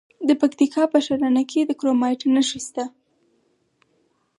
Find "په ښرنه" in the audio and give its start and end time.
0.93-1.43